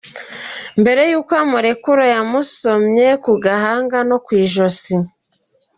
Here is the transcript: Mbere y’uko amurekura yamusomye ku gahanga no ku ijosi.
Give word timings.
Mbere 0.81 1.01
y’uko 1.11 1.33
amurekura 1.43 2.03
yamusomye 2.13 3.07
ku 3.23 3.31
gahanga 3.43 3.97
no 4.09 4.17
ku 4.25 4.29
ijosi. 4.43 4.93